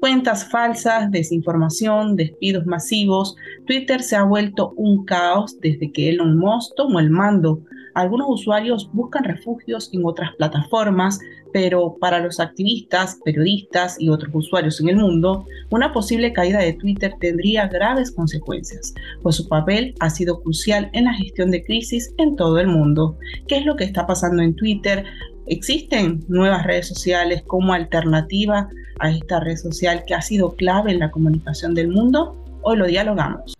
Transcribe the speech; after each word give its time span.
Cuentas 0.00 0.48
falsas, 0.48 1.10
desinformación, 1.10 2.16
despidos 2.16 2.64
masivos. 2.64 3.36
Twitter 3.66 4.02
se 4.02 4.16
ha 4.16 4.24
vuelto 4.24 4.72
un 4.76 5.04
caos 5.04 5.60
desde 5.60 5.92
que 5.92 6.08
Elon 6.08 6.38
Musk 6.38 6.74
tomó 6.74 7.00
el 7.00 7.10
mando. 7.10 7.60
Algunos 7.94 8.28
usuarios 8.30 8.88
buscan 8.94 9.24
refugios 9.24 9.90
en 9.92 10.06
otras 10.06 10.34
plataformas, 10.36 11.18
pero 11.52 11.96
para 12.00 12.20
los 12.20 12.40
activistas, 12.40 13.18
periodistas 13.24 14.00
y 14.00 14.08
otros 14.08 14.30
usuarios 14.32 14.80
en 14.80 14.88
el 14.88 14.96
mundo, 14.96 15.44
una 15.70 15.92
posible 15.92 16.32
caída 16.32 16.60
de 16.60 16.72
Twitter 16.72 17.12
tendría 17.20 17.68
graves 17.68 18.10
consecuencias, 18.10 18.94
pues 19.22 19.36
su 19.36 19.48
papel 19.48 19.94
ha 20.00 20.08
sido 20.08 20.40
crucial 20.40 20.88
en 20.94 21.04
la 21.04 21.14
gestión 21.14 21.50
de 21.50 21.62
crisis 21.62 22.14
en 22.16 22.36
todo 22.36 22.58
el 22.58 22.68
mundo. 22.68 23.18
¿Qué 23.48 23.58
es 23.58 23.66
lo 23.66 23.76
que 23.76 23.84
está 23.84 24.06
pasando 24.06 24.42
en 24.42 24.54
Twitter? 24.54 25.04
¿Existen 25.50 26.24
nuevas 26.28 26.64
redes 26.64 26.86
sociales 26.86 27.42
como 27.44 27.72
alternativa 27.72 28.68
a 29.00 29.10
esta 29.10 29.40
red 29.40 29.56
social 29.56 30.04
que 30.06 30.14
ha 30.14 30.22
sido 30.22 30.54
clave 30.54 30.92
en 30.92 31.00
la 31.00 31.10
comunicación 31.10 31.74
del 31.74 31.88
mundo? 31.88 32.36
Hoy 32.62 32.76
lo 32.76 32.86
dialogamos. 32.86 33.54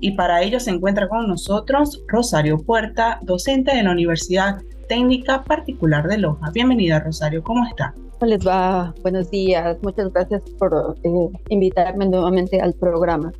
Y 0.00 0.12
para 0.12 0.40
ello 0.40 0.58
se 0.60 0.70
encuentra 0.70 1.10
con 1.10 1.28
nosotros 1.28 2.02
Rosario 2.08 2.56
Puerta, 2.56 3.18
docente 3.20 3.76
de 3.76 3.82
la 3.82 3.90
Universidad 3.90 4.62
Técnica 4.88 5.44
Particular 5.44 6.08
de 6.08 6.16
Loja. 6.16 6.50
Bienvenida 6.54 6.98
Rosario, 7.00 7.42
¿cómo 7.42 7.66
está? 7.66 7.94
¿Cómo 8.18 8.30
les 8.30 8.46
va? 8.46 8.94
Buenos 9.02 9.30
días. 9.30 9.76
Muchas 9.82 10.10
gracias 10.10 10.42
por 10.58 10.96
eh, 11.02 11.08
invitarme 11.50 12.06
nuevamente 12.06 12.62
al 12.62 12.72
programa. 12.72 13.30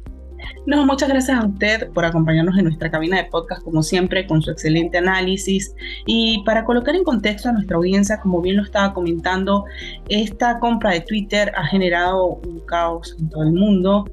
No, 0.66 0.84
muchas 0.84 1.08
gracias 1.08 1.38
a 1.38 1.46
usted 1.46 1.90
por 1.92 2.04
acompañarnos 2.04 2.56
en 2.58 2.64
nuestra 2.64 2.90
cabina 2.90 3.16
de 3.16 3.24
podcast, 3.24 3.62
como 3.62 3.82
siempre, 3.82 4.26
con 4.26 4.42
su 4.42 4.50
excelente 4.50 4.98
análisis. 4.98 5.74
Y 6.06 6.42
para 6.44 6.64
colocar 6.64 6.94
en 6.94 7.04
contexto 7.04 7.48
a 7.48 7.52
nuestra 7.52 7.76
audiencia, 7.76 8.20
como 8.20 8.40
bien 8.40 8.56
lo 8.56 8.62
estaba 8.62 8.92
comentando, 8.94 9.64
esta 10.08 10.58
compra 10.58 10.92
de 10.92 11.00
Twitter 11.00 11.52
ha 11.56 11.66
generado 11.66 12.40
un 12.46 12.60
caos 12.66 13.16
en 13.18 13.28
todo 13.30 13.42
el 13.42 13.52
mundo. 13.52 14.06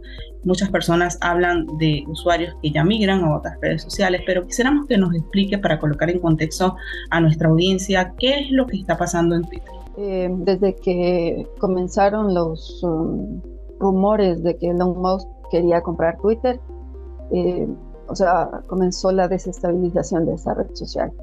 Muchas 0.44 0.70
personas 0.70 1.18
hablan 1.22 1.66
de 1.80 2.04
usuarios 2.08 2.56
que 2.62 2.70
ya 2.70 2.84
migran 2.84 3.24
a 3.24 3.36
otras 3.36 3.60
redes 3.62 3.82
sociales, 3.82 4.22
pero 4.26 4.46
quisiéramos 4.46 4.86
que 4.88 4.98
nos 4.98 5.14
explique 5.16 5.58
para 5.58 5.80
colocar 5.80 6.10
en 6.10 6.20
contexto 6.20 6.76
a 7.10 7.20
nuestra 7.20 7.50
audiencia 7.50 8.14
qué 8.20 8.42
es 8.42 8.52
lo 8.52 8.68
que 8.68 8.78
está 8.78 8.96
pasando 8.96 9.36
en 9.36 9.44
Twitter. 9.44 9.74
Eh, 9.98 10.30
desde 10.40 10.76
que 10.76 11.48
comenzaron 11.58 12.34
los 12.34 12.84
um, 12.84 13.42
rumores 13.80 14.44
de 14.44 14.58
que 14.58 14.70
Elon 14.70 15.02
Musk 15.02 15.28
quería 15.56 15.82
comprar 15.82 16.18
Twitter, 16.18 16.60
eh, 17.32 17.66
o 18.10 18.14
sea, 18.14 18.62
comenzó 18.68 19.10
la 19.14 19.30
desestabilización 19.30 20.26
de 20.26 20.34
esa 20.34 20.54
red 20.54 20.68
social. 20.74 21.14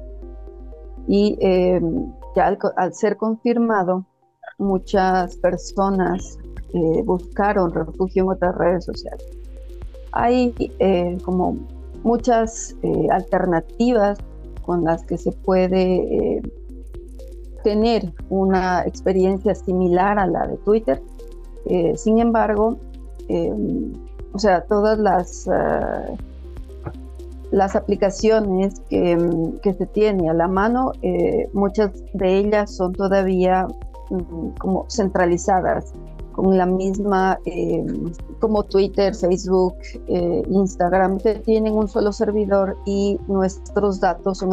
Y 1.07 1.37
eh, 1.39 1.79
ya 2.35 2.57
al, 2.77 2.93
ser 2.95 3.15
confirmado, 3.15 4.05
muchas 4.57 5.37
personas 5.37 6.39
eh, 6.73 7.03
buscaron 7.05 7.71
refugio 7.71 8.23
en 8.23 8.29
otras 8.29 8.55
redes 8.55 8.85
sociales. 8.85 9.23
Hay 10.13 10.53
como 11.23 11.57
muchas 12.03 12.75
alternativas 13.11 14.17
con 14.63 14.83
las 14.83 15.03
que 15.03 15.17
se 15.17 15.31
puede 15.31 16.41
tener 17.63 18.13
una 18.29 18.83
experiencia 18.85 19.55
similar 19.55 20.19
a 20.19 20.27
la 20.27 20.47
de 20.47 20.57
Twitter. 20.57 21.01
sin 21.95 22.19
embargo, 22.19 22.77
o 24.33 24.39
sea, 24.39 24.61
todas 24.61 24.97
las, 24.97 25.47
eh, 25.47 26.17
las 27.51 27.75
aplicaciones 27.75 28.81
que, 28.89 29.75
se 29.77 29.85
tiene 29.85 30.29
a 30.29 30.33
la 30.33 30.47
mano, 30.47 30.91
eh, 31.01 31.49
muchas 31.53 31.91
de 32.13 32.37
ellas 32.39 32.75
son 32.75 32.93
todavía 32.93 33.67
mm, 34.09 34.57
como 34.59 34.85
centralizadas 34.89 35.93
con 36.31 36.57
la 36.57 36.65
misma, 36.65 37.39
eh, 37.45 37.85
como 38.39 38.63
Twitter, 38.63 39.13
Facebook, 39.13 39.75
Instagram, 40.07 41.19
que 41.19 41.35
tienen 41.35 41.73
un 41.73 41.87
solo 41.87 42.11
servidor 42.11 42.75
y 42.87 43.19
nuestros 43.27 43.99
datos 43.99 44.39
son 44.39 44.51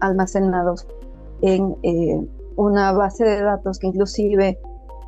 almacenados 0.00 0.86
en 1.42 1.76
una 2.56 2.92
base 2.92 3.24
de 3.24 3.42
datos 3.42 3.78
que 3.78 3.88
inclusive 3.88 4.58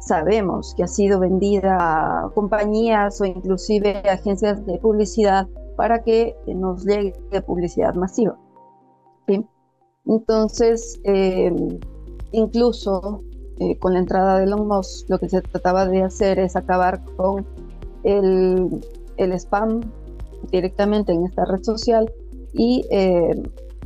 sabemos 0.01 0.75
que 0.77 0.83
ha 0.83 0.89
sido 0.89 1.21
vendida 1.21 1.77
a 1.79 2.31
compañías 2.35 3.21
o 3.21 3.25
inclusive 3.25 4.03
agencias 4.09 4.65
de 4.67 4.79
publicidad 4.79 5.47
para 5.77 6.03
que 6.03 6.35
nos 6.47 6.85
llegue 6.85 7.15
publicidad 7.47 7.95
masiva. 7.95 8.37
Entonces, 10.07 11.01
em, 11.05 11.79
incluso 12.33 13.23
eh, 13.59 13.79
con 13.79 13.93
la 13.93 14.01
entrada 14.01 14.39
de 14.39 14.45
Elon 14.45 14.67
Musk, 14.67 15.09
lo 15.11 15.19
que 15.19 15.29
se 15.29 15.43
trataba 15.43 15.87
de 15.87 16.03
hacer 16.03 16.39
es 16.39 16.57
acabar 16.57 17.05
con 17.17 17.47
el, 18.05 18.81
el 19.19 19.33
spam 19.33 19.81
directamente 20.51 21.13
en 21.13 21.27
esta 21.27 21.45
red 21.45 21.63
social 21.63 22.11
y 22.55 22.85
em, 22.91 23.43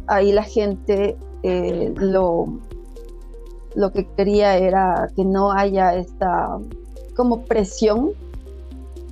ahí 0.06 0.32
la 0.32 0.44
gente 0.44 1.16
eh, 1.42 1.92
lo, 1.96 2.46
lo 3.74 3.92
que 3.92 4.06
quería 4.16 4.56
era 4.56 5.08
que 5.16 5.24
no 5.24 5.52
haya 5.52 5.94
esta 5.94 6.58
como 7.16 7.42
presión 7.42 8.10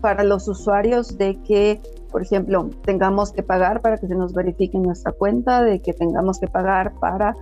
para 0.00 0.24
los 0.24 0.48
usuarios 0.48 1.16
de 1.16 1.40
que, 1.42 1.80
por 2.10 2.22
ejemplo, 2.22 2.68
tengamos 2.84 3.32
que 3.32 3.42
pagar 3.42 3.80
para 3.80 3.96
que 3.96 4.08
se 4.08 4.14
nos 4.14 4.34
verifique 4.34 4.76
nuestra 4.76 5.12
cuenta, 5.12 5.62
de 5.62 5.80
que 5.80 5.92
tengamos 5.92 6.38
que 6.38 6.48
pagar 6.48 6.92
para 6.98 7.36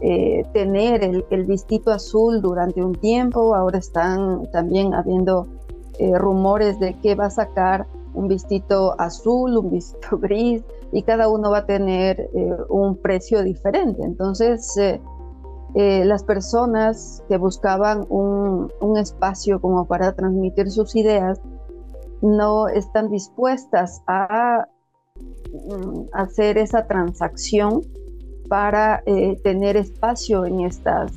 eh, 0.00 0.44
tener 0.52 1.02
el, 1.02 1.44
vistito 1.44 1.90
azul 1.90 2.42
durante 2.42 2.82
un 2.82 2.94
tiempo. 2.94 3.54
Ahora 3.54 3.78
están 3.78 4.46
también 4.52 4.94
habiendo 4.94 5.46
eh, 5.98 6.16
rumores 6.18 6.78
de 6.78 6.94
que 6.94 7.14
va 7.14 7.26
a 7.26 7.30
sacar 7.30 7.86
un 8.14 8.28
vistito 8.28 8.94
azul, 9.00 9.56
un 9.56 9.70
vistito 9.70 10.18
gris, 10.20 10.62
y 10.92 11.02
cada 11.02 11.28
uno 11.28 11.50
va 11.50 11.58
a 11.58 11.66
tener 11.66 12.28
eh, 12.34 12.56
un 12.68 12.96
precio 12.96 13.42
diferente. 13.42 14.02
Entonces, 14.02 14.76
eh, 15.74 16.04
las 16.04 16.22
personas 16.22 17.22
que 17.28 17.38
buscaban 17.38 18.04
un, 18.10 18.70
espacio 18.98 19.60
como 19.60 19.86
para 19.86 20.12
transmitir 20.12 20.70
sus 20.70 20.94
ideas 20.96 21.40
no 22.20 22.68
están 22.68 23.10
dispuestas 23.10 24.02
a 24.06 24.68
mm, 25.18 26.08
hacer 26.12 26.58
esa 26.58 26.86
transacción 26.86 27.80
para 28.48 29.02
eh, 29.06 29.40
tener 29.42 29.78
espacio 29.78 30.44
en 30.44 30.60
estas 30.60 31.12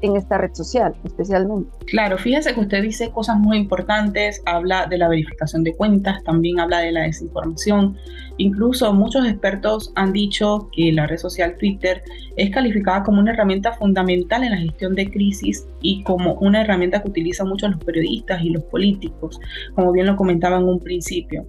en 0.00 0.16
esta 0.16 0.38
red 0.38 0.52
social 0.54 0.94
especialmente. 1.04 1.70
Claro, 1.86 2.18
fíjese 2.18 2.54
que 2.54 2.60
usted 2.60 2.82
dice 2.82 3.10
cosas 3.10 3.38
muy 3.38 3.56
importantes, 3.56 4.42
habla 4.46 4.86
de 4.86 4.98
la 4.98 5.08
verificación 5.08 5.64
de 5.64 5.74
cuentas, 5.74 6.22
también 6.24 6.60
habla 6.60 6.80
de 6.80 6.92
la 6.92 7.02
desinformación. 7.02 7.96
Incluso 8.36 8.92
muchos 8.92 9.26
expertos 9.26 9.92
han 9.96 10.12
dicho 10.12 10.68
que 10.72 10.92
la 10.92 11.06
red 11.06 11.18
social 11.18 11.56
Twitter 11.58 12.02
es 12.36 12.50
calificada 12.50 13.02
como 13.02 13.20
una 13.20 13.32
herramienta 13.32 13.72
fundamental 13.72 14.44
en 14.44 14.52
la 14.52 14.58
gestión 14.58 14.94
de 14.94 15.10
crisis 15.10 15.66
y 15.80 16.02
como 16.04 16.34
una 16.34 16.60
herramienta 16.60 17.02
que 17.02 17.08
utilizan 17.08 17.48
mucho 17.48 17.68
los 17.68 17.82
periodistas 17.82 18.42
y 18.42 18.50
los 18.50 18.62
políticos, 18.64 19.40
como 19.74 19.92
bien 19.92 20.06
lo 20.06 20.16
comentaba 20.16 20.58
en 20.58 20.64
un 20.64 20.78
principio. 20.78 21.46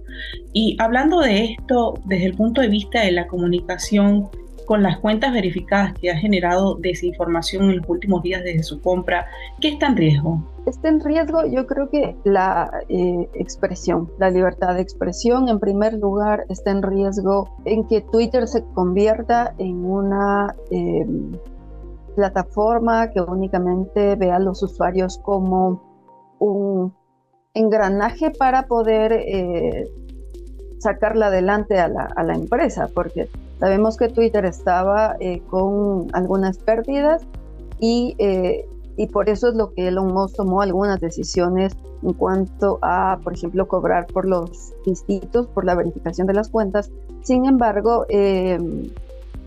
Y 0.52 0.76
hablando 0.80 1.20
de 1.20 1.44
esto 1.44 1.94
desde 2.06 2.26
el 2.26 2.34
punto 2.34 2.60
de 2.60 2.68
vista 2.68 3.02
de 3.02 3.12
la 3.12 3.28
comunicación, 3.28 4.28
con 4.70 4.84
las 4.84 5.00
cuentas 5.00 5.32
verificadas 5.32 5.94
que 5.94 6.12
ha 6.12 6.16
generado 6.16 6.76
desinformación 6.76 7.70
en 7.70 7.78
los 7.78 7.88
últimos 7.88 8.22
días 8.22 8.44
desde 8.44 8.62
su 8.62 8.80
compra, 8.80 9.26
¿qué 9.60 9.70
está 9.70 9.88
en 9.88 9.96
riesgo? 9.96 10.44
Está 10.64 10.90
en 10.90 11.00
riesgo 11.00 11.44
yo 11.44 11.66
creo 11.66 11.90
que 11.90 12.14
la 12.22 12.70
eh, 12.88 13.28
expresión, 13.34 14.08
la 14.20 14.30
libertad 14.30 14.76
de 14.76 14.82
expresión 14.82 15.48
en 15.48 15.58
primer 15.58 15.94
lugar 15.94 16.44
está 16.48 16.70
en 16.70 16.82
riesgo 16.82 17.52
en 17.64 17.84
que 17.88 18.00
Twitter 18.00 18.46
se 18.46 18.62
convierta 18.62 19.54
en 19.58 19.84
una 19.84 20.54
em, 20.70 21.32
plataforma 22.14 23.10
que 23.10 23.22
únicamente 23.22 24.14
ve 24.14 24.30
a 24.30 24.38
los 24.38 24.62
usuarios 24.62 25.18
como 25.18 25.82
un 26.38 26.94
engranaje 27.54 28.30
para 28.30 28.68
poder 28.68 29.14
eh, 29.14 29.90
sacarla 30.78 31.26
adelante 31.26 31.80
a 31.80 31.88
la, 31.88 32.08
a 32.14 32.22
la, 32.22 32.34
empresa, 32.34 32.88
porque 32.94 33.28
sabemos 33.60 33.96
que 33.96 34.08
Twitter 34.08 34.44
estaba 34.44 35.16
eh, 35.20 35.40
con 35.48 36.08
algunas 36.12 36.58
pérdidas 36.58 37.22
y, 37.78 38.16
eh, 38.18 38.66
y, 38.96 39.06
por 39.06 39.28
eso 39.28 39.48
es 39.48 39.54
lo 39.54 39.72
que 39.72 39.88
Elon 39.88 40.12
Musk 40.12 40.36
tomó 40.36 40.62
algunas 40.62 41.00
decisiones 41.00 41.76
en 42.02 42.12
cuanto 42.14 42.78
a, 42.82 43.18
por 43.22 43.34
ejemplo, 43.34 43.68
cobrar 43.68 44.06
por 44.06 44.26
los 44.26 44.72
distritos, 44.84 45.46
por 45.48 45.64
la 45.64 45.74
verificación 45.74 46.26
de 46.26 46.34
las 46.34 46.48
cuentas. 46.48 46.90
Sin 47.22 47.46
embargo, 47.46 48.06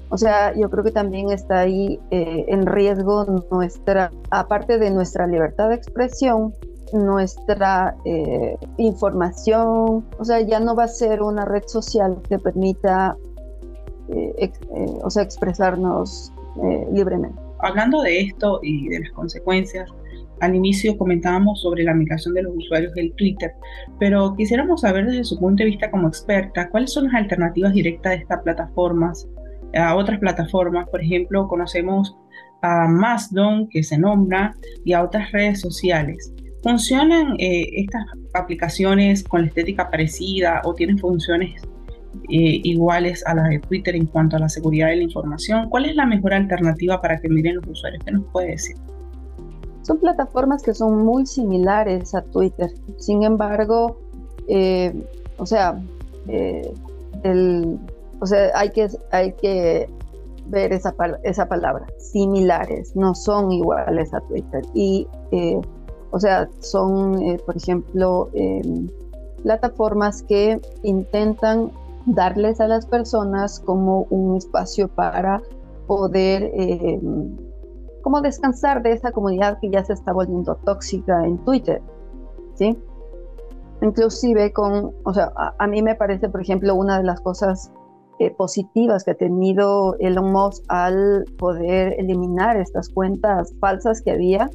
o 0.09 0.17
sea, 0.17 0.55
yo 0.55 0.69
creo 0.69 0.83
que 0.83 0.91
también 0.91 1.31
está 1.31 1.59
ahí 1.61 1.99
en 2.11 2.65
riesgo 2.67 3.25
nuestra, 3.49 4.11
aparte 4.29 4.77
de 4.77 4.91
nuestra 4.91 5.25
libertad 5.27 5.69
de 5.69 5.75
expresión, 5.75 6.53
nuestra 6.93 7.95
eh, 8.05 8.57
información, 8.77 10.05
o 10.19 10.25
sea, 10.25 10.41
ya 10.41 10.59
no 10.59 10.75
va 10.75 10.85
a 10.85 10.87
ser 10.87 11.21
una 11.21 11.43
red 11.43 11.63
social 11.65 12.21
que 12.27 12.37
permita, 12.39 13.17
eh, 14.09 14.33
eh, 14.39 14.49
o 15.03 15.09
sea, 15.09 15.23
expresarnos 15.23 16.31
libremente. 16.91 17.39
Hablando 17.59 18.01
de 18.01 18.21
esto 18.21 18.59
y 18.61 18.89
de 18.89 18.99
las 18.99 19.11
consecuencias, 19.11 19.89
al 20.39 20.55
inicio 20.55 20.97
comentábamos 20.97 21.61
sobre 21.61 21.83
la 21.83 21.93
migración 21.93 22.33
de 22.35 22.43
los 22.43 22.55
usuarios 22.55 22.93
del 22.93 23.13
Twitter, 23.13 23.53
pero 23.99 24.35
quisiéramos 24.35 24.81
saber 24.81 25.05
desde 25.05 25.23
su 25.23 25.39
punto 25.39 25.63
de 25.63 25.69
vista 25.69 25.89
como 25.89 26.07
experta, 26.07 26.69
¿cuáles 26.69 26.93
son 26.93 27.05
las 27.05 27.15
alternativas 27.15 27.73
directas 27.73 28.11
de 28.11 28.17
estas 28.17 28.41
plataformas 28.43 29.27
a 29.75 29.95
otras 29.95 30.19
plataformas? 30.19 30.87
Por 30.89 31.01
ejemplo, 31.01 31.47
conocemos 31.47 32.15
a 32.61 32.87
Mastodon, 32.87 33.67
que 33.69 33.83
se 33.83 33.97
nombra, 33.97 34.55
y 34.85 34.93
a 34.93 35.03
otras 35.03 35.31
redes 35.31 35.61
sociales. 35.61 36.33
¿Funcionan 36.61 37.35
eh, 37.39 37.67
estas 37.73 38.05
aplicaciones 38.33 39.23
con 39.23 39.41
la 39.41 39.47
estética 39.47 39.89
parecida 39.89 40.61
o 40.63 40.73
tienen 40.73 40.97
funciones 40.97 41.61
eh, 42.33 42.61
iguales 42.63 43.23
a 43.25 43.35
las 43.35 43.49
de 43.49 43.59
Twitter 43.59 43.95
en 43.95 44.05
cuanto 44.05 44.37
a 44.37 44.39
la 44.39 44.49
seguridad 44.49 44.87
de 44.87 44.97
la 44.97 45.03
información? 45.03 45.69
¿Cuál 45.69 45.85
es 45.85 45.95
la 45.95 46.05
mejor 46.05 46.33
alternativa 46.33 47.01
para 47.01 47.19
que 47.19 47.29
miren 47.29 47.55
los 47.55 47.67
usuarios? 47.67 48.03
¿Qué 48.03 48.11
nos 48.11 48.25
puede 48.31 48.51
decir? 48.51 48.75
Son 49.83 49.99
plataformas 49.99 50.63
que 50.63 50.73
son 50.73 51.03
muy 51.03 51.25
similares 51.25 52.15
a 52.15 52.21
Twitter. 52.21 52.69
Sin 52.97 53.23
embargo, 53.23 53.99
eh, 54.47 54.93
o 55.37 55.45
sea, 55.45 55.81
el, 57.23 57.79
o 58.19 58.25
sea, 58.25 58.51
hay 58.55 58.69
que, 58.69 58.87
hay 59.11 59.33
que 59.33 59.89
ver 60.47 60.73
esa, 60.73 60.95
esa 61.23 61.47
palabra, 61.47 61.85
similares, 61.97 62.95
no 62.95 63.13
son 63.13 63.51
iguales 63.51 64.13
a 64.13 64.21
Twitter. 64.21 64.63
Y 64.73 65.07
o 66.13 66.19
sea, 66.19 66.47
son, 66.59 67.19
eh, 67.23 67.39
por 67.43 67.57
ejemplo, 67.57 68.29
em, 68.33 68.87
plataformas 69.41 70.21
que 70.21 70.61
intentan 70.83 71.71
darles 72.05 72.59
a 72.59 72.67
las 72.67 72.85
personas 72.85 73.59
como 73.59 74.07
un 74.09 74.37
espacio 74.37 74.87
para 74.87 75.41
poder 75.87 76.51
em, 76.53 77.35
como 78.01 78.21
descansar 78.21 78.83
de 78.83 78.91
esa 78.91 79.11
comunidad 79.11 79.59
que 79.61 79.69
ya 79.69 79.83
se 79.83 79.93
está 79.93 80.11
volviendo 80.11 80.55
tóxica 80.65 81.25
en 81.25 81.37
Twitter, 81.45 81.81
¿sí? 82.55 82.77
Inclusive 83.81 84.51
con, 84.51 84.93
o 85.03 85.13
sea, 85.13 85.31
a, 85.35 85.67
mí 85.67 85.81
me 85.81 85.95
parece, 85.95 86.29
por 86.29 86.41
ejemplo, 86.41 86.75
una 86.75 86.97
de 86.97 87.03
las 87.03 87.21
cosas 87.21 87.71
eh, 88.19 88.31
positivas 88.31 89.03
que 89.03 89.11
ha 89.11 89.15
tenido 89.15 89.95
Elon 89.99 90.31
Musk 90.31 90.63
al 90.67 91.25
poder 91.37 91.95
eliminar 91.97 92.57
estas 92.57 92.89
cuentas 92.89 93.53
falsas 93.59 94.01
que 94.01 94.11
había 94.11 94.49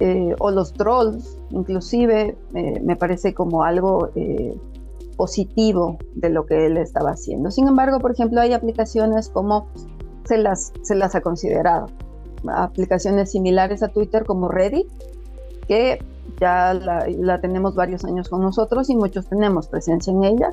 eh, 0.00 0.34
o 0.40 0.50
los 0.50 0.72
trolls, 0.72 1.38
inclusive, 1.50 2.36
eh, 2.54 2.80
me 2.82 2.96
parece 2.96 3.32
como 3.32 3.62
algo 3.62 4.10
eh, 4.16 4.54
positivo 5.16 5.98
de 6.14 6.30
lo 6.30 6.46
que 6.46 6.66
él 6.66 6.76
estaba 6.76 7.10
haciendo. 7.10 7.50
Sin 7.50 7.68
embargo, 7.68 7.98
por 7.98 8.12
ejemplo, 8.12 8.40
hay 8.40 8.52
aplicaciones 8.52 9.28
como 9.28 9.66
se 10.24 10.38
las, 10.38 10.72
se 10.82 10.94
las 10.94 11.14
ha 11.14 11.20
considerado, 11.20 11.88
aplicaciones 12.48 13.30
similares 13.30 13.82
a 13.82 13.88
Twitter 13.88 14.24
como 14.24 14.48
Reddit, 14.48 14.86
que 15.66 15.98
ya 16.40 16.74
la, 16.74 17.40
tenemos 17.40 17.74
varios 17.74 18.04
años 18.04 18.28
con 18.28 18.40
nosotros 18.42 18.90
y 18.90 18.96
muchos 18.96 19.26
tenemos 19.26 19.68
presencia 19.68 20.12
en 20.12 20.24
ella. 20.24 20.52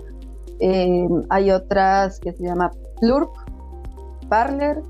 hay 1.29 1.51
otras 1.51 2.19
que 2.19 2.33
se 2.33 2.43
llama 2.43 2.71
Plurk, 2.99 3.31
Parler, 4.29 4.81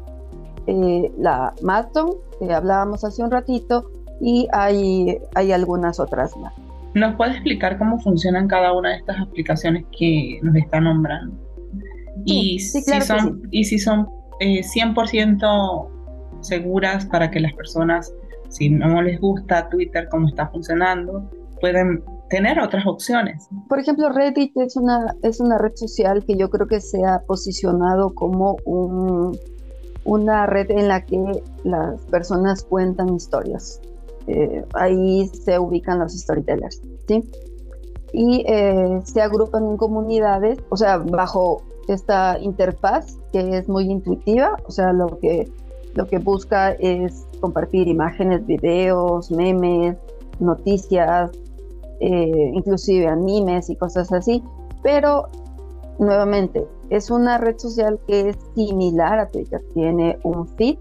la 1.18 1.54
Maton, 1.62 2.12
que 2.40 2.54
hablábamos 2.54 3.04
hace 3.04 3.24
un 3.24 3.32
ratito, 3.32 3.90
y 4.20 4.48
hay, 4.52 5.20
hay 5.34 5.52
algunas 5.52 6.00
otras 6.00 6.38
más. 6.38 6.54
¿Nos 6.94 7.16
puede 7.16 7.32
explicar 7.32 7.78
cómo 7.78 8.00
funcionan 8.00 8.48
cada 8.48 8.74
una 8.74 8.90
de 8.90 8.98
estas 8.98 9.20
aplicaciones 9.20 9.86
que 9.98 10.40
nos 10.44 10.56
está 10.56 10.80
nombrando? 10.80 11.36
y, 12.26 12.60
si 12.60 12.82
son, 13.02 13.48
y 13.52 13.64
si 13.64 13.80
son 13.80 14.08
100% 14.40 15.88
seguras 16.42 17.06
para 17.06 17.30
que 17.32 17.40
las 17.40 17.54
personas, 17.54 18.14
si 18.50 18.70
no 18.70 19.02
les 19.02 19.20
gusta 19.20 19.70
Twitter 19.70 20.08
cómo 20.10 20.28
está 20.28 20.48
funcionando, 20.48 21.30
pueden 21.60 22.04
tener 22.30 22.60
otras 22.60 22.86
opciones. 22.88 23.48
Por 23.68 23.80
ejemplo, 23.80 24.10
Reddit 24.10 24.56
es 24.58 24.76
una, 24.76 25.16
es 25.22 25.40
una 25.40 25.58
red 25.58 25.76
social 25.76 26.24
que 26.26 26.36
yo 26.38 26.50
creo 26.50 26.68
que 26.68 26.82
se 26.82 27.06
ha 27.06 27.20
posicionado 27.28 28.14
como 28.16 28.58
un, 28.66 29.38
una 30.06 30.48
red 30.48 30.72
en 30.72 30.88
la 30.88 31.06
que 31.06 31.20
las 31.64 32.02
personas 32.06 32.64
cuentan 32.64 33.14
historias. 33.14 33.80
Eh, 34.28 34.64
ahí 34.74 35.28
se 35.28 35.58
ubican 35.60 36.00
los 36.00 36.14
storytellers, 36.14 36.82
¿sí? 37.08 37.30
Y 38.14 38.44
eh, 38.48 39.00
se 39.04 39.22
agrupan 39.22 39.66
en 39.66 39.78
comunidades, 39.78 40.60
o 40.70 40.78
sea, 40.78 40.98
bajo 40.98 41.64
esta 41.88 42.38
interfaz 42.40 43.18
que 43.32 43.58
es 43.58 43.68
muy 43.68 43.86
intuitiva, 43.90 44.58
o 44.66 44.72
sea, 44.72 44.94
lo 44.94 45.18
que, 45.20 45.50
lo 45.96 46.06
que 46.08 46.20
busca 46.20 46.72
es 46.74 47.26
compartir 47.40 47.88
imágenes, 47.88 48.46
videos, 48.46 49.32
memes, 49.32 49.98
noticias, 50.40 51.32
eh, 52.00 52.52
inclusive 52.54 53.08
animes 53.08 53.70
y 53.70 53.76
cosas 53.76 54.12
así, 54.12 54.44
pero 54.84 55.30
nuevamente 56.00 56.68
es 56.90 57.10
una 57.10 57.38
red 57.38 57.58
social 57.58 58.00
que 58.08 58.30
es 58.30 58.38
similar 58.56 59.20
a 59.20 59.30
Twitter, 59.30 59.62
tiene 59.74 60.18
un 60.24 60.48
feed 60.48 60.78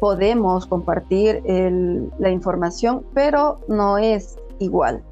podemos 0.00 0.66
compartir 0.66 1.42
la 2.18 2.30
información, 2.30 3.04
pero 3.14 3.60
no 3.68 3.98
es 3.98 4.36
igual. 4.58 5.04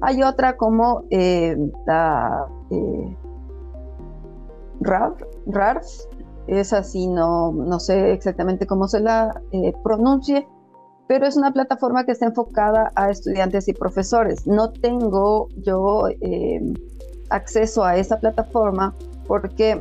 Hay 0.00 0.22
otra 0.22 0.56
como 0.56 1.04
eh, 1.10 1.56
la 1.86 2.46
eh, 2.70 3.16
RARF, 4.80 5.86
es 6.48 6.72
así, 6.72 7.06
no, 7.06 7.52
no 7.52 7.78
sé 7.78 8.12
exactamente 8.12 8.66
cómo 8.66 8.88
se 8.88 8.98
la 8.98 9.40
eh, 9.52 9.72
pronuncie, 9.84 10.48
pero 11.06 11.24
es 11.26 11.36
una 11.36 11.52
plataforma 11.52 12.04
que 12.04 12.12
está 12.12 12.26
enfocada 12.26 12.90
a 12.96 13.10
estudiantes 13.10 13.68
y 13.68 13.74
profesores. 13.74 14.44
No 14.44 14.72
tengo 14.72 15.48
yo 15.58 16.08
acceso 17.30 17.84
a 17.84 17.96
esa 17.96 18.18
plataforma 18.18 18.94
porque 19.28 19.80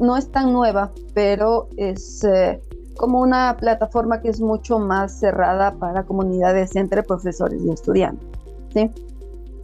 no 0.00 0.16
es 0.16 0.30
tan 0.30 0.52
nueva, 0.52 0.90
pero 1.14 1.68
es 1.76 2.24
eh, 2.24 2.60
como 2.96 3.20
una 3.20 3.56
plataforma 3.58 4.20
que 4.20 4.28
es 4.28 4.40
mucho 4.40 4.78
más 4.78 5.18
cerrada 5.20 5.72
para 5.74 6.04
comunidades 6.04 6.76
entre 6.76 7.02
profesores 7.02 7.62
y 7.64 7.70
estudiantes. 7.70 8.28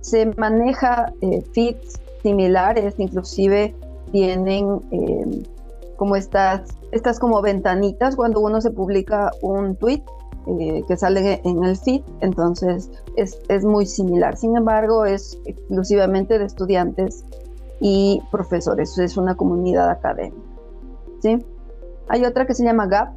Se 0.01 0.27
maneja 0.37 1.13
eh, 1.21 1.43
feeds 1.53 2.01
similares, 2.23 2.95
inclusive 2.99 3.75
tienen 4.13 4.81
em, 4.91 5.43
como 5.97 6.17
estas, 6.17 6.63
estas 6.93 7.19
como 7.19 7.41
ventanitas 7.43 8.17
cuando 8.17 8.41
uno 8.41 8.61
se 8.61 8.71
publica 8.71 9.31
un 9.43 9.77
tweet 9.77 10.03
eh, 10.47 10.83
que 10.87 10.97
sale 10.97 11.41
en 11.45 11.65
el 11.65 11.77
feed, 11.77 12.03
entonces 12.21 12.91
es, 13.17 13.39
es, 13.49 13.65
muy 13.65 13.87
similar. 13.87 14.37
Sin 14.37 14.57
embargo, 14.57 15.07
es 15.07 15.39
exclusivamente 15.47 16.39
de 16.39 16.45
estudiantes 16.45 17.25
y 17.87 18.23
profesores, 18.31 18.97
es 18.97 19.19
una 19.19 19.35
comunidad 19.35 19.91
académica. 19.91 20.41
¿sí? 21.21 21.37
Hay 22.09 22.25
otra 22.25 22.47
que 22.47 22.55
se 22.55 22.65
llama 22.65 22.87
Gap, 22.87 23.13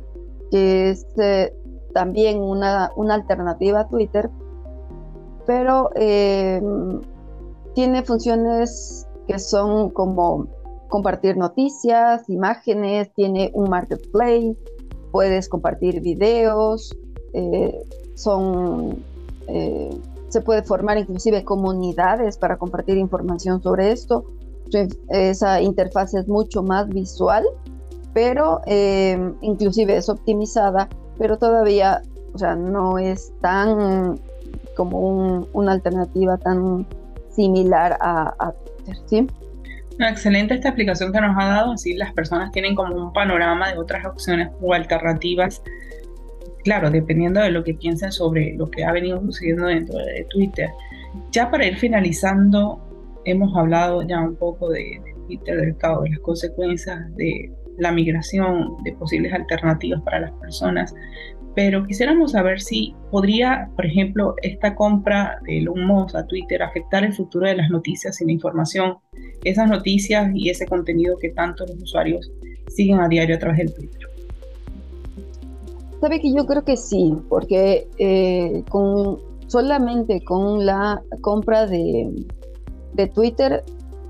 que 0.51 0.89
es 0.89 1.07
eh, 1.17 1.55
también 1.93 2.41
una, 2.41 2.91
una, 2.97 3.13
alternativa 3.13 3.79
a 3.79 3.87
Twitter, 3.87 4.29
pero 5.45 5.91
eh, 5.95 6.61
tiene 7.75 8.03
funciones 8.03 9.07
que 9.25 9.39
son 9.39 9.89
como 9.89 10.47
compartir 10.89 11.37
noticias, 11.37 12.29
imágenes, 12.29 13.09
tiene 13.13 13.51
un 13.53 13.69
marketplace, 13.69 14.57
puedes 15.13 15.47
compartir 15.47 16.01
videos, 16.01 16.93
eh, 17.31 17.73
son, 18.15 19.01
se 20.27 20.41
puede 20.41 20.61
formar 20.63 20.97
inclusive 20.97 21.45
comunidades 21.45 22.37
para 22.37 22.57
compartir 22.57 22.97
información 22.97 23.61
sobre 23.61 23.93
esto. 23.93 24.25
Esa 25.09 25.61
interfaz 25.61 26.13
es 26.13 26.27
mucho 26.27 26.63
más 26.63 26.87
visual, 26.89 27.43
pero 28.13 28.61
eh, 28.65 29.17
inclusive 29.41 29.97
es 29.97 30.09
optimizada, 30.09 30.89
pero 31.17 31.37
todavía, 31.37 32.01
o 32.33 32.37
sea, 32.37 32.55
no 32.55 32.97
es 32.97 33.31
tan 33.41 34.19
como 34.75 35.47
una 35.53 35.71
alternativa 35.71 36.37
tan 36.37 36.85
similar 37.29 37.97
a, 38.01 38.33
a 38.39 38.51
Twitter, 38.51 38.97
¿sí? 39.07 39.27
excelente 40.05 40.53
esta 40.53 40.69
explicación 40.69 41.11
que 41.11 41.21
nos 41.21 41.35
ha 41.37 41.45
dado, 41.47 41.71
así 41.73 41.93
las 41.93 42.13
personas 42.13 42.51
tienen 42.51 42.75
como 42.75 42.95
un 42.95 43.13
panorama 43.13 43.71
de 43.71 43.77
otras 43.77 44.05
opciones 44.05 44.49
o 44.61 44.73
alternativas, 44.73 45.61
claro, 46.63 46.91
dependiendo 46.91 47.39
de 47.41 47.49
lo 47.49 47.63
que 47.63 47.73
piensen 47.73 48.11
sobre 48.11 48.53
lo 48.53 48.69
que 48.69 48.83
ha 48.85 48.91
venido 48.91 49.19
sucediendo 49.21 49.65
dentro 49.65 49.97
de 49.97 50.25
Twitter. 50.29 50.69
Ya 51.31 51.49
para 51.49 51.65
ir 51.65 51.77
finalizando, 51.77 52.79
hemos 53.27 53.55
hablado 53.55 54.01
ya 54.03 54.21
un 54.21 54.35
poco 54.35 54.69
de, 54.69 55.01
Twitter, 55.27 55.59
del 55.59 55.77
caos, 55.77 56.05
de 56.05 56.11
las 56.11 56.19
consecuencias 56.19 57.13
de 57.15 57.51
la 57.77 57.91
migración, 57.91 58.77
de 58.83 58.93
posibles 58.93 59.33
alternativas 59.33 60.01
para 60.01 60.21
las 60.21 60.31
personas, 60.33 60.95
pero 61.53 61.85
quisiéramos 61.85 62.31
saber 62.31 62.61
si 62.61 62.95
podría, 63.11 63.69
por 63.75 63.85
ejemplo, 63.85 64.35
esta 64.41 64.75
compra 64.75 65.39
de 65.43 65.57
Elon 65.57 65.85
Musk 65.85 66.15
a 66.15 66.25
Twitter 66.25 66.63
afectar 66.63 67.03
el 67.03 67.13
futuro 67.13 67.47
de 67.47 67.55
las 67.55 67.69
noticias 67.69 68.21
y 68.21 68.25
la 68.25 68.31
información, 68.31 68.97
esas 69.43 69.69
noticias 69.69 70.31
y 70.33 70.49
ese 70.49 70.65
contenido 70.65 71.17
que 71.17 71.29
tanto 71.29 71.65
los 71.65 71.81
usuarios 71.81 72.31
siguen 72.67 72.99
a 72.99 73.07
diario 73.09 73.35
a 73.35 73.39
través 73.39 73.57
del 73.57 73.73
Twitter. 73.73 74.07
Sabe 75.99 76.21
que 76.21 76.31
yo 76.31 76.45
creo 76.45 76.63
que 76.63 76.77
sí, 76.77 77.13
porque 77.27 77.87
eh, 77.97 78.63
con 78.69 79.17
solamente 79.47 80.23
con 80.23 80.65
la 80.65 81.01
compra 81.21 81.65
de, 81.65 82.25
de 82.97 83.07
Twitter, 83.07 83.63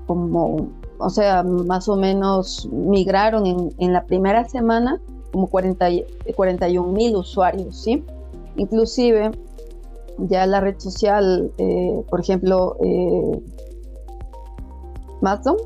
como, 0.06 0.68
o 0.98 1.10
sea, 1.10 1.44
más 1.44 1.88
o 1.88 1.96
menos 1.96 2.68
migraron 2.72 3.46
en, 3.46 3.72
en 3.78 3.92
la 3.92 4.04
primera 4.04 4.48
semana 4.48 5.00
como 5.32 5.46
40, 5.46 5.86
41 6.34 6.92
mil 6.92 7.16
usuarios, 7.16 7.76
¿sí? 7.76 8.04
Inclusive 8.56 9.30
ya 10.18 10.46
la 10.46 10.60
red 10.60 10.78
social, 10.78 11.52
eh, 11.58 12.02
por 12.08 12.20
ejemplo, 12.20 12.76
eh, 12.82 13.42
Amazon, 15.20 15.56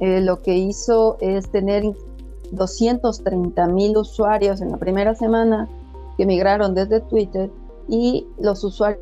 eh, 0.00 0.20
lo 0.20 0.42
que 0.42 0.56
hizo 0.56 1.16
es 1.20 1.50
tener 1.50 1.84
230 2.52 3.66
mil 3.68 3.96
usuarios 3.96 4.60
en 4.60 4.70
la 4.70 4.76
primera 4.76 5.14
semana 5.14 5.68
que 6.16 6.26
migraron 6.26 6.74
desde 6.74 7.00
Twitter 7.00 7.50
y 7.88 8.26
los 8.38 8.62
usuarios 8.64 9.00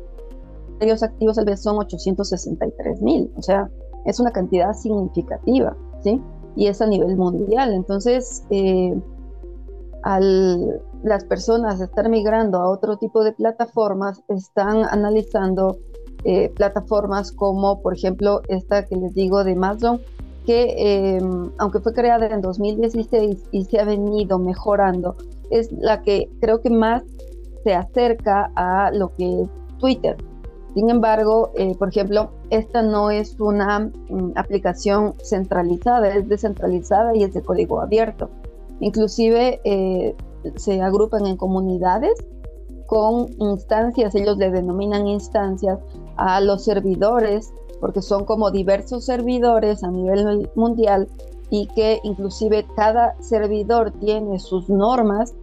activos 1.03 1.37
al 1.37 1.45
vez 1.45 1.61
son 1.61 1.77
863 1.77 3.01
mil, 3.01 3.31
o 3.37 3.41
sea, 3.41 3.69
es 4.05 4.19
una 4.19 4.31
cantidad 4.31 4.73
significativa, 4.73 5.75
¿sí? 6.03 6.21
y 6.55 6.67
es 6.67 6.81
a 6.81 6.87
nivel 6.87 7.15
mundial. 7.15 7.73
Entonces, 7.73 8.43
eh, 8.49 8.93
al 10.03 10.81
las 11.03 11.25
personas 11.25 11.81
estar 11.81 12.09
migrando 12.09 12.59
a 12.59 12.69
otro 12.69 12.97
tipo 12.97 13.23
de 13.23 13.33
plataformas, 13.33 14.23
están 14.29 14.85
analizando 14.85 15.77
eh, 16.23 16.49
plataformas 16.55 17.31
como, 17.31 17.81
por 17.81 17.93
ejemplo, 17.93 18.41
esta 18.47 18.85
que 18.85 18.95
les 18.95 19.13
digo 19.13 19.43
de 19.43 19.51
Amazon, 19.51 19.99
que 20.45 21.17
em, 21.17 21.51
aunque 21.57 21.79
fue 21.79 21.93
creada 21.93 22.27
en 22.27 22.41
2016 22.41 23.43
y 23.51 23.65
se 23.65 23.79
ha 23.79 23.85
venido 23.85 24.39
mejorando, 24.39 25.15
es 25.51 25.71
la 25.73 26.01
que 26.01 26.29
creo 26.39 26.61
que 26.61 26.69
más 26.69 27.03
se 27.63 27.73
acerca 27.73 28.51
a 28.55 28.91
lo 28.91 29.13
que 29.15 29.41
es 29.41 29.49
Twitter. 29.79 30.15
Sin 30.73 30.89
embargo, 30.89 31.51
eh, 31.55 31.75
por 31.77 31.89
ejemplo, 31.89 32.31
esta 32.49 32.81
no 32.81 33.11
es 33.11 33.39
una 33.39 33.79
mm, 33.79 34.31
aplicación 34.35 35.13
centralizada, 35.23 36.09
es 36.09 36.27
descentralizada 36.27 37.15
y 37.15 37.23
es 37.23 37.33
de 37.33 37.43
código 37.43 37.79
abierto. 37.79 38.29
Inclusive 38.79 39.61
eh, 39.63 40.15
se 40.55 40.81
agrupan 40.81 41.27
en 41.27 41.37
comunidades 41.37 42.13
con 42.87 43.27
instancias, 43.39 44.15
ellos 44.15 44.37
le 44.37 44.51
denominan 44.51 45.07
instancias 45.07 45.79
a 46.17 46.41
los 46.41 46.63
servidores, 46.63 47.53
porque 47.79 48.01
son 48.01 48.25
como 48.25 48.51
diversos 48.51 49.05
servidores 49.05 49.83
a 49.83 49.91
nivel 49.91 50.49
mundial 50.55 51.07
y 51.49 51.67
que 51.67 51.99
inclusive 52.03 52.65
cada 52.75 53.15
servidor 53.21 53.91
tiene 53.99 54.39
sus 54.39 54.69
normas 54.69 55.35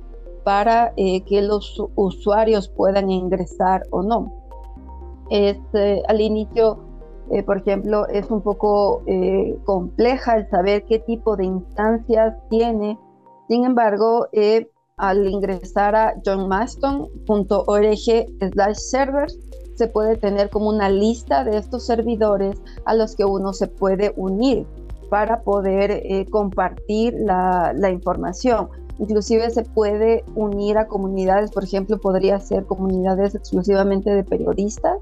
para 0.43 0.93
eh, 0.97 1.23
que 1.23 1.43
los 1.43 1.81
usuarios 1.95 2.69
puedan 2.69 3.11
ingresar 3.11 3.83
o 3.91 4.03
no. 4.03 4.40
Este, 5.31 6.03
al 6.09 6.21
inicio, 6.21 6.79
eh, 7.31 7.45
por 7.45 7.59
ejemplo, 7.59 8.09
es 8.09 8.29
un 8.31 8.43
poco 8.43 9.03
eh, 9.07 9.57
compleja 9.65 10.37
el 10.37 10.51
saber 10.51 10.85
qué 10.87 10.99
tipo 10.99 11.37
de 11.37 11.45
instancias 11.45 12.35
tiene. 12.51 12.99
Sin 13.49 13.65
embargo, 13.65 14.27
eh, 14.33 14.69
al 14.97 15.29
ingresar 15.29 15.95
a 15.95 16.15
johnmaston.org 16.25 18.75
servers, 18.75 19.39
se 19.77 19.87
puede 19.87 20.17
tener 20.17 20.51
como 20.51 20.69
una 20.69 20.91
lista 20.91 21.45
de 21.45 21.57
estos 21.57 21.87
servidores 21.87 22.61
a 22.85 22.95
los 22.95 23.15
que 23.15 23.25
uno 23.25 23.53
se 23.53 23.69
puede 23.69 24.13
unir 24.17 24.67
para 25.09 25.43
poder 25.43 26.29
compartir 26.29 27.15
la, 27.19 27.73
la 27.75 27.91
información. 27.91 28.69
Inclusive 28.99 29.49
se 29.51 29.63
puede 29.63 30.23
unir 30.35 30.77
a 30.77 30.87
comunidades, 30.87 31.51
por 31.51 31.65
ejemplo, 31.65 31.99
podría 31.99 32.39
ser 32.41 32.67
comunidades 32.67 33.35
exclusivamente 33.35 34.11
de 34.11 34.23
periodistas 34.23 34.99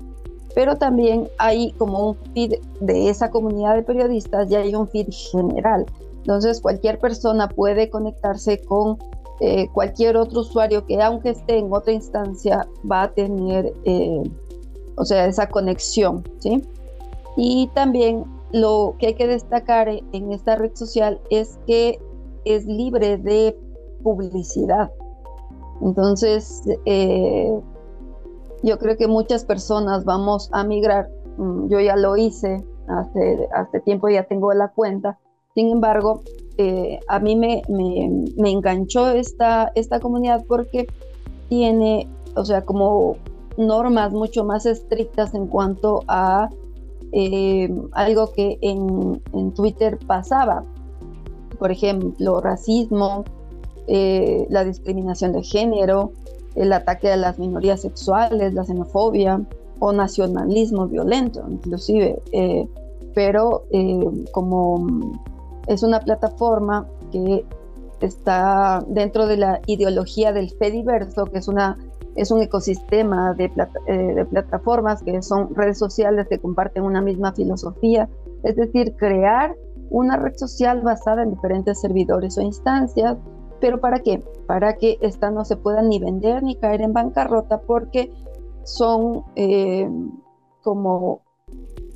pero 0.55 0.77
también 0.77 1.29
hay 1.39 1.73
como 1.73 2.11
un 2.11 2.17
feed 2.35 2.55
de 2.81 3.09
esa 3.09 3.31
comunidad 3.31 3.77
de 3.77 3.83
periodistas 3.83 4.51
y 4.51 4.57
hay 4.57 4.75
un 4.75 4.89
feed 4.89 5.09
general. 5.11 5.87
Entonces 6.19 6.61
cualquier 6.61 6.99
persona 6.99 7.49
puede 7.49 7.91
conectarse 7.91 8.59
con 8.65 8.99
eh, 9.41 9.69
cualquier 9.73 10.17
otro 10.17 10.41
usuario 10.41 10.85
que 10.85 11.01
aunque 11.01 11.31
esté 11.31 11.59
en 11.59 11.73
otra 11.73 11.93
instancia 11.93 12.67
va 12.91 13.03
a 13.03 13.13
tener, 13.13 13.73
eh, 13.85 14.23
o 14.97 15.05
sea, 15.05 15.27
esa 15.27 15.49
conexión, 15.49 16.25
¿sí? 16.41 16.63
Y 17.37 17.69
también 17.75 18.25
lo 18.53 18.97
que 18.99 19.09
hay 19.09 19.15
que 19.15 19.27
destacar 19.27 19.89
en 19.89 20.33
esta 20.33 20.57
red 20.57 20.75
social 20.75 21.21
es 21.31 21.59
que 21.67 22.01
es 22.45 22.67
libre 22.67 23.17
de 23.17 23.57
publicidad. 24.03 24.91
Entonces, 25.83 26.63
eh, 26.87 27.61
yo 28.63 28.79
creo 28.79 28.97
que 28.97 29.07
muchas 29.07 29.45
personas 29.45 30.05
vamos 30.05 30.49
a 30.53 30.65
migrar. 30.65 31.09
Mm, 31.37 31.69
yo 31.69 31.81
ya 31.81 31.97
lo 31.97 32.17
hice 32.17 32.65
hace, 32.89 33.49
hace 33.55 33.81
tiempo, 33.81 34.09
ya 34.09 34.25
tengo 34.25 34.53
la 34.55 34.69
cuenta. 34.69 35.19
Sin 35.55 35.71
embargo, 35.71 36.23
eh, 36.57 37.01
a 37.09 37.19
mí 37.19 37.37
me, 37.37 37.63
me, 37.69 38.51
enganchó 38.51 39.11
esta, 39.11 39.73
esta 39.75 40.01
comunidad 40.01 40.45
porque 40.47 40.87
tiene, 41.49 42.09
o 42.35 42.45
sea, 42.45 42.65
como 42.65 43.17
normas 43.57 44.13
mucho 44.13 44.45
más 44.45 44.67
estrictas 44.67 45.35
en 45.35 45.47
cuanto 45.47 46.05
a 46.07 46.51
eh, 47.13 47.73
algo 47.93 48.33
que 48.33 48.59
en, 48.61 49.23
en, 49.33 49.53
Twitter 49.53 49.99
pasaba. 50.07 50.65
Por 51.59 51.73
ejemplo, 51.73 52.41
racismo, 52.41 53.25
eh, 53.87 54.47
la 54.51 54.65
discriminación 54.65 55.33
de 55.33 55.43
género, 55.43 56.13
el 56.55 56.73
ataque 56.73 57.13
a 57.13 57.17
las 57.17 57.39
minorías 57.39 57.83
sexuales, 57.83 58.55
la 58.55 58.65
xenofobia 58.65 59.41
o 59.79 59.93
nacionalismo 59.93 60.87
violento, 60.89 61.45
inclusive. 61.49 62.21
Eh, 62.33 62.67
pero 63.15 63.65
eh, 63.71 64.25
como 64.33 64.87
es 65.67 65.83
una 65.83 66.01
plataforma 66.01 66.87
que 67.11 67.45
está 68.01 68.85
dentro 68.89 69.27
de 69.27 69.37
la 69.37 69.61
ideología 69.67 70.33
del 70.33 70.51
Fediverso, 70.51 71.25
que 71.27 71.39
es, 71.39 71.49
una, 71.49 71.77
es 72.17 72.31
un 72.31 72.43
ecosistema 72.43 73.35
eh, 73.39 73.95
de 74.15 74.25
plataformas 74.25 75.03
que 75.03 75.21
son 75.23 75.55
redes 75.55 75.79
sociales 75.79 76.27
que 76.29 76.39
comparten 76.39 76.85
una 76.85 77.01
misma 77.01 77.33
filosofía, 77.33 78.09
es 78.45 78.57
decir, 78.57 78.95
crear 78.97 79.57
una 79.91 80.17
red 80.17 80.37
social 80.37 80.83
basada 80.83 81.23
en 81.23 81.31
diferentes 81.31 81.81
servidores 81.81 82.37
o 82.39 82.43
instancias 82.43 83.17
¿Pero 83.61 83.81
para 83.81 84.01
qué? 84.01 84.23
Para 84.47 84.77
que 84.77 84.99
esta 85.01 85.31
no 85.31 85.45
se 85.45 85.57
pueda 85.57 85.83
ni 85.83 85.99
vender 85.99 86.43
ni 86.43 86.57
caer 86.57 86.83
en 86.83 86.93
bancarrota 86.93 87.61
porque 87.61 88.13
son 88.65 89.25
eh, 89.37 89.89
como 90.63 91.23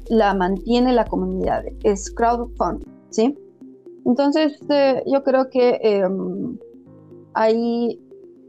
la 0.08 0.34
mantiene 0.34 0.92
la 0.92 1.04
comunidad, 1.04 1.64
es 1.84 2.10
crowdfunding, 2.10 2.86
¿sí? 3.10 3.38
Entonces 4.04 4.58
eh, 4.68 5.02
yo 5.06 5.22
creo 5.22 5.48
que 5.48 5.78
em, 5.82 6.58
ahí 7.34 8.00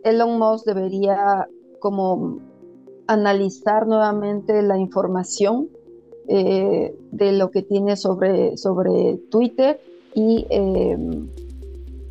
Elon 0.03 0.39
Musk 0.39 0.65
debería 0.65 1.47
como 1.79 2.39
analizar 3.07 3.87
nuevamente 3.87 4.61
la 4.61 4.77
información 4.77 5.69
eh, 6.27 6.95
de 7.11 7.31
lo 7.33 7.51
que 7.51 7.61
tiene 7.61 7.97
sobre, 7.97 8.57
sobre 8.57 9.17
Twitter 9.29 9.79
y, 10.15 10.45
em, 10.49 11.27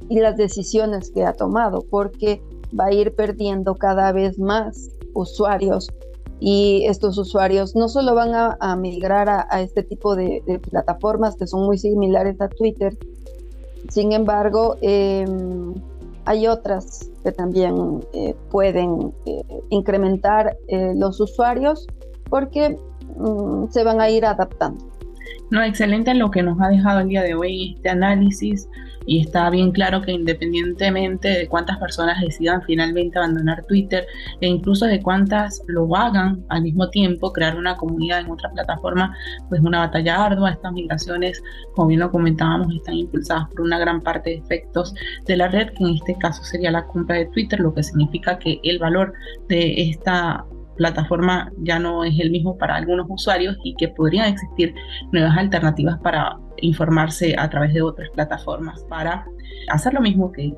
y 0.09 0.21
las 0.21 0.37
decisiones 0.37 1.11
que 1.11 1.25
ha 1.25 1.33
tomado, 1.33 1.85
porque 1.91 2.43
va 2.79 2.87
a 2.87 2.93
ir 2.93 3.15
perdiendo 3.15 3.75
cada 3.75 4.13
vez 4.13 4.39
más 4.39 4.91
usuarios 5.15 5.89
y 6.45 6.87
estos 6.87 7.19
usuarios 7.19 7.77
no 7.77 7.89
solo 7.89 8.17
van 8.17 8.31
a, 8.35 8.77
migrar 8.77 9.29
a, 9.29 9.61
este 9.61 9.85
tipo 9.85 10.17
de, 10.17 10.43
plataformas 10.71 11.37
que 11.37 11.47
son 11.47 11.67
muy 11.67 11.79
similares 11.79 12.41
a 12.41 12.49
Twitter, 12.49 12.97
sin 13.89 14.13
embargo, 14.13 14.77
em, 14.81 15.75
hay 16.25 16.49
otras 16.49 17.11
que 17.23 17.31
también 17.31 18.01
eh, 18.13 18.35
pueden 18.51 19.13
eh, 19.27 19.43
incrementar 19.71 20.57
eh, 20.69 20.95
los 20.97 21.21
usuarios 21.21 21.87
porque 22.29 22.77
mm, 23.17 23.69
se 23.71 23.85
van 23.85 24.01
a 24.01 24.11
ir 24.11 24.25
adaptando. 24.25 24.85
No, 25.51 25.63
excelente 25.63 26.15
lo 26.15 26.31
que 26.31 26.43
nos 26.43 26.61
ha 26.61 26.69
dejado 26.69 27.01
el 27.01 27.09
día 27.09 27.23
de 27.23 27.35
hoy 27.35 27.75
este 27.77 27.91
análisis 27.91 28.69
y 29.07 29.21
está 29.21 29.49
bien 29.51 29.73
claro 29.73 30.03
que 30.03 30.13
independientemente 30.13 31.29
de 31.29 31.49
cuántas 31.49 31.79
personas 31.79 32.21
decidan 32.21 32.63
finalmente 32.63 33.19
abandonar 33.19 33.65
Twitter 33.65 34.07
e 34.41 34.47
incluso 34.47 34.87
de 34.87 35.01
cuántas 35.01 35.63
lo 35.67 35.95
hagan 35.97 36.45
al 36.49 36.63
mismo 36.63 36.89
tiempo, 36.91 37.33
crear 37.33 37.57
una 37.57 37.77
comunidad 37.77 38.21
en 38.21 38.31
otra 38.31 38.51
plataforma, 38.51 39.17
pues 39.49 39.61
una 39.61 39.81
batalla 39.81 40.25
ardua. 40.25 40.51
Estas 40.51 40.73
migraciones, 40.73 41.43
como 41.75 41.89
bien 41.89 42.01
lo 42.01 42.11
comentábamos, 42.11 42.75
están 42.75 42.95
impulsadas 42.95 43.49
por 43.51 43.63
una 43.63 43.79
gran 43.79 44.01
parte 44.01 44.31
de 44.31 44.37
efectos 44.37 44.95
de 45.27 45.37
la 45.37 45.49
red, 45.49 45.71
que 45.71 45.85
en 45.85 45.95
este 45.95 46.17
caso 46.19 46.43
sería 46.45 46.71
la 46.71 46.87
compra 46.87 47.17
de 47.17 47.27
Twitter, 47.27 47.61
lo 47.61 47.75
que 47.75 47.83
significa 47.83 48.39
que 48.39 48.61
el 48.63 48.79
valor 48.79 49.13
de 49.49 49.91
esta 49.91 50.45
plataforma 50.77 51.53
ya 51.59 51.79
no 51.79 52.05
es 52.05 52.19
el 52.19 52.31
mismo 52.31 52.57
para 52.57 52.77
algunos 52.77 53.07
usuarios 53.09 53.57
y 53.65 53.75
que 53.77 53.89
podrían 53.89 54.33
existir 54.33 54.75
nuevas 55.13 55.37
alternativas 55.37 55.99
para 56.01 56.39
informarse 56.59 57.35
a 57.39 57.49
través 57.51 57.75
de 57.75 57.83
otras 57.83 58.09
plataformas 58.11 58.83
para 58.89 59.25
hacer 59.71 59.95
lo 59.95 60.01
mismo 60.01 60.33
que 60.33 60.55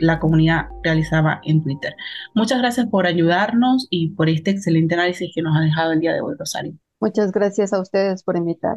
la 0.00 0.18
comunidad 0.18 0.66
realizaba 0.82 1.40
en 1.44 1.62
Twitter. 1.62 1.94
Muchas 2.34 2.58
gracias 2.58 2.86
por 2.86 3.06
ayudarnos 3.06 3.86
y 3.90 4.10
por 4.10 4.28
este 4.28 4.50
excelente 4.50 4.94
análisis 4.94 5.30
que 5.34 5.42
nos 5.42 5.56
ha 5.56 5.60
dejado 5.60 5.92
el 5.92 6.00
día 6.00 6.12
de 6.12 6.20
hoy, 6.20 6.34
Rosario. 6.38 6.74
Muchas 7.00 7.32
gracias 7.32 7.72
a 7.72 7.80
ustedes 7.80 8.22
por 8.22 8.36
invitar. 8.36 8.76